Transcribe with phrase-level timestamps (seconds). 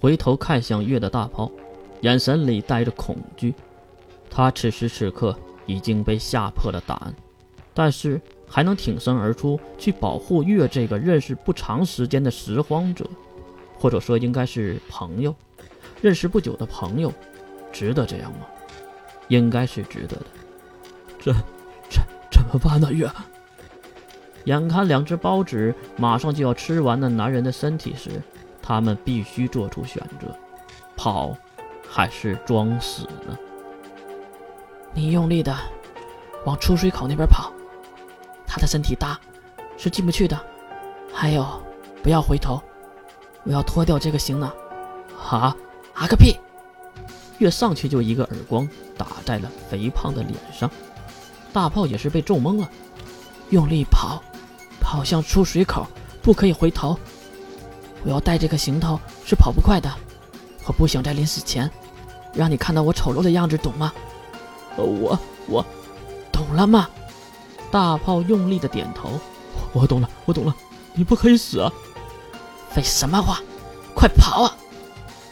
[0.00, 1.50] 回头看向月的大炮，
[2.02, 3.54] 眼神里带着恐惧。
[4.30, 7.14] 他此时此刻已经被吓破了胆，
[7.72, 13.08] 但是还能挺身而出去保护月这个认识不长时间的拾荒者，
[13.78, 15.34] 或者说应该是朋友，
[16.02, 17.12] 认识不久的朋友，
[17.72, 18.40] 值得这样吗？
[19.28, 20.26] 应该是值得的。
[21.18, 21.32] 这、
[21.90, 22.00] 这
[22.30, 22.92] 怎么办呢？
[22.92, 23.10] 月，
[24.44, 28.22] 眼看两只包子马上就要吃完那男人的身体时，
[28.66, 30.36] 他们必须做出选择：
[30.96, 31.36] 跑，
[31.88, 33.38] 还是装死呢？
[34.92, 35.56] 你用力的
[36.44, 37.52] 往出水口那边跑，
[38.44, 39.20] 他的身体大，
[39.76, 40.36] 是进不去的。
[41.12, 41.46] 还有，
[42.02, 42.60] 不要回头，
[43.44, 44.52] 我要脱掉这个行囊。
[45.30, 45.56] 啊
[45.94, 46.36] 啊个屁！
[47.38, 50.68] 月上去就一个耳光打在了肥胖的脸上，
[51.52, 52.68] 大炮也是被揍懵了。
[53.50, 54.20] 用力跑，
[54.80, 55.86] 跑向出水口，
[56.20, 56.98] 不可以回头。
[58.06, 59.92] 我要带这个行头是跑不快的，
[60.64, 61.68] 我不想在临死前
[62.32, 63.92] 让你看到我丑陋的样子，懂吗？
[64.76, 65.66] 我我
[66.30, 66.88] 懂了吗？
[67.68, 69.10] 大炮用力的点头。
[69.72, 70.54] 我懂了，我懂了。
[70.94, 71.72] 你不可以死啊！
[72.70, 73.40] 废什么话！
[73.94, 74.56] 快跑啊！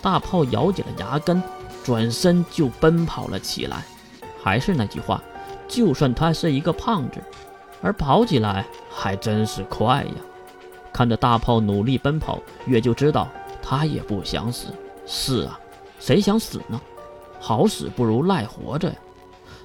[0.00, 1.42] 大炮咬紧了牙根，
[1.82, 3.82] 转身就奔跑了起来。
[4.40, 5.20] 还是那句话，
[5.66, 7.20] 就算他是一个胖子，
[7.82, 10.14] 而跑起来还真是快呀！
[11.00, 13.26] 看着大炮努力奔跑，月就知道
[13.62, 14.66] 他也不想死。
[15.06, 15.58] 是啊，
[15.98, 16.78] 谁想死呢？
[17.40, 18.94] 好死不如赖活着呀！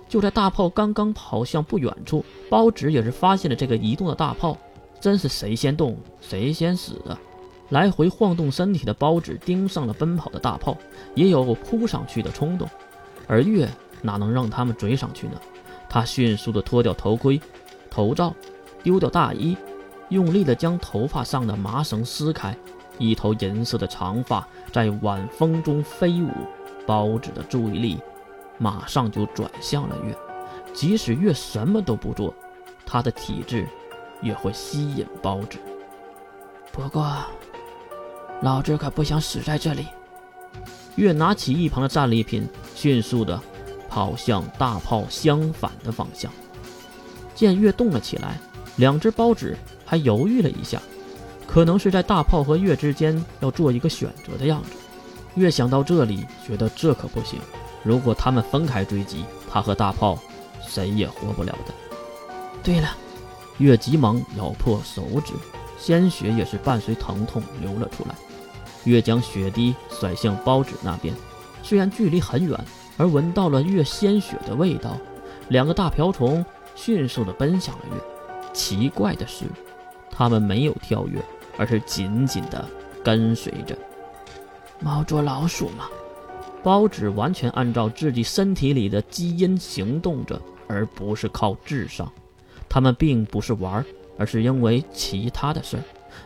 [0.07, 4.57] 就在大炮刚刚跑向不远处，包纸也是发现了这个移动的大炮。
[5.01, 7.19] 真是谁先动谁先死啊！
[7.67, 10.77] 来回晃动身体的包纸盯上了奔跑的大炮，
[11.15, 12.65] 也有扑上去的冲动。
[13.27, 13.69] 而月
[14.01, 15.33] 哪能让他们追上去呢？
[15.89, 17.41] 他迅速的脱掉头盔、
[17.91, 18.33] 头罩，
[18.81, 19.57] 丢掉大衣，
[20.09, 22.55] 用力的将头发上的麻绳撕开，
[22.97, 26.29] 一头银色的长发在晚风中飞舞。
[26.87, 27.99] 包子的注意力。
[28.57, 30.17] 马上就转向了月，
[30.73, 32.33] 即使月什么都不做，
[32.85, 33.67] 他的体质
[34.21, 35.59] 也会吸引包子。
[36.71, 37.13] 不过，
[38.41, 39.87] 老子可不想死在这里。
[40.95, 43.37] 月拿起一旁的战利品，迅速的
[43.89, 46.31] 跑向大炮相反的方向。
[47.33, 48.39] 见月动了起来，
[48.77, 50.81] 两只包子还犹豫了一下，
[51.45, 54.71] 可能是在大炮和月之间要做一个选择的样子。
[55.35, 57.39] 月想到这里，觉得这可不行。
[57.83, 60.17] 如果他们分开追击，他和大炮
[60.65, 61.73] 谁也活不了的。
[62.63, 62.89] 对了，
[63.59, 65.33] 月急忙咬破手指，
[65.77, 68.15] 鲜血也是伴随疼痛流了出来。
[68.85, 71.13] 月将血滴甩向包纸那边，
[71.61, 72.59] 虽然距离很远，
[72.97, 74.97] 而闻到了月鲜血的味道。
[75.49, 76.43] 两个大瓢虫
[76.75, 78.01] 迅速地奔向了月。
[78.51, 79.45] 奇怪的是，
[80.09, 81.21] 他们没有跳跃，
[81.57, 82.65] 而是紧紧地
[83.03, 83.77] 跟随着。
[84.79, 85.87] 猫捉老鼠吗？
[86.63, 92.11] 包子完全按照自己身体里的基因行动着，而不是靠智商。
[92.67, 93.85] 他们并不是玩，
[94.17, 95.83] 而是因为其他的事儿。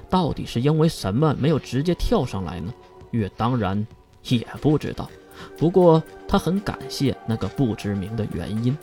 [0.09, 2.73] 到底是因为什么没有直接跳上来呢？
[3.11, 3.85] 月当然
[4.23, 5.09] 也不知道。
[5.57, 8.77] 不过他很感谢那个不知名的原因，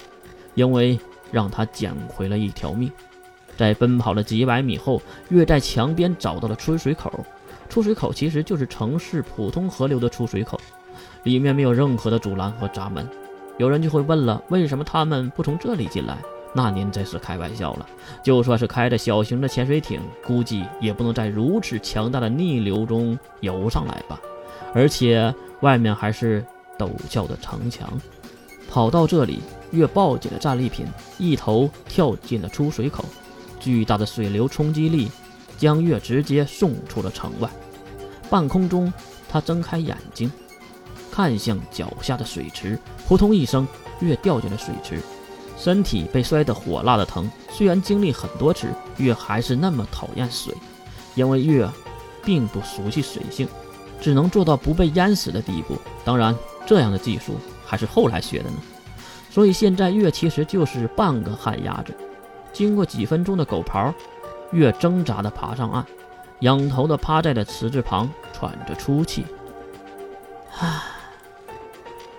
[0.54, 0.98] 因为
[1.32, 2.90] 让他捡回了一条命。
[3.56, 7.24] 在奔跑了几百米后，月在墙边找到了出水口。
[7.68, 10.60] 出水口其实就是城市普通河流的出水口。
[11.24, 13.08] 里面没有任何的阻拦和闸门，
[13.58, 16.16] 有人就会问了：为什么他们不从这里进来？
[16.54, 17.86] 那您这是开玩笑了。
[18.22, 24.20] 就算是开着小型的潜水艇，估计也不能在如此强大的逆流中游上来吧？
[24.72, 26.44] 而且外面还是
[26.78, 27.88] 陡峭的城墙。
[28.70, 29.40] 跑到这里，
[29.70, 30.86] 月抱紧了战利品，
[31.18, 33.04] 一头跳进了出水口。
[33.66, 35.10] 巨大的水流冲击力
[35.58, 37.50] 将月直接送出了城外。
[38.30, 38.92] 半空中，
[39.28, 40.30] 他睁开眼睛。
[41.10, 42.78] 看向脚下的水池，
[43.08, 43.66] 扑通一声，
[43.98, 45.00] 月掉进了水池，
[45.58, 47.28] 身体被摔得火辣的疼。
[47.50, 48.68] 虽然经历很多次，
[48.98, 50.54] 月还是那么讨厌水，
[51.16, 51.68] 因为月
[52.24, 53.48] 并不熟悉水性，
[54.00, 55.76] 只能做到不被淹死的地步。
[56.04, 56.32] 当然，
[56.64, 57.34] 这样的技术
[57.64, 58.58] 还是后来学的呢。
[59.28, 61.92] 所以现在月其实就是半个旱鸭子。
[62.56, 63.92] 经过几分钟的狗刨，
[64.50, 65.84] 月挣扎地爬上岸，
[66.40, 69.26] 仰头地趴在了池子旁，喘着粗气。
[70.58, 70.82] 唉。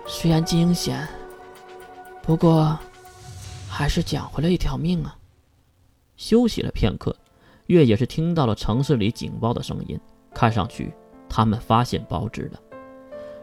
[0.06, 1.08] 虽然惊险，
[2.22, 2.78] 不过
[3.68, 5.16] 还是捡回了一条命啊！
[6.16, 7.16] 休息了片刻，
[7.66, 9.98] 月也是听到了城市里警报的声音。
[10.32, 10.94] 看上去
[11.28, 12.60] 他们发现包纸了。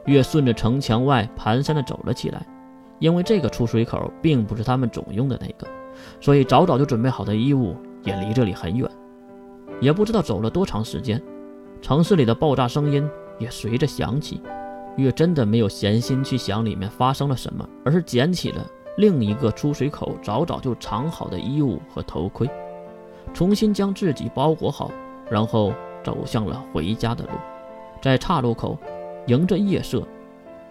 [0.05, 2.47] 月顺着城墙外蹒跚的走了起来，
[2.99, 5.67] 因为这个出水口并不是他们总用的那个，
[6.19, 8.89] 所以早早就准备好的衣物也离这里很远。
[9.81, 11.21] 也不知道走了多长时间，
[11.81, 13.07] 城市里的爆炸声音
[13.39, 14.41] 也随着响起。
[14.97, 18.65] 月真的没有闲心去想里面发生了什么，而是捡起了
[18.95, 22.49] 另一个出水口早早就藏好的衣物和头盔，
[23.33, 24.89] 重新将自己包裹好，
[25.29, 27.31] 然后走向了回家的路。
[28.01, 28.77] 在岔路口，
[29.27, 30.01] 迎着夜色，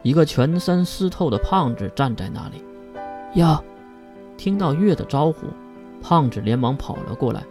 [0.00, 2.64] 一个全身湿透的胖子站在那里。
[3.34, 3.62] 哟，
[4.36, 5.46] 听到月的招呼，
[6.02, 7.42] 胖子连忙跑了过来。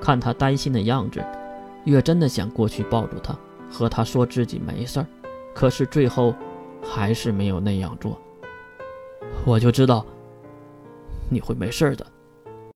[0.00, 1.24] 看他担心的样子，
[1.84, 3.36] 月真的想过去抱住他，
[3.70, 5.06] 和他说自己没事儿。
[5.54, 6.34] 可是最后，
[6.82, 8.16] 还是没有那样做。
[9.44, 10.04] 我就知道，
[11.28, 12.06] 你会没事的。